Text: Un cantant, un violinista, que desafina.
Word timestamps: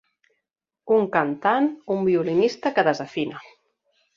Un 0.95 1.03
cantant, 1.17 1.67
un 1.97 2.03
violinista, 2.09 2.73
que 2.79 2.89
desafina. 2.89 3.45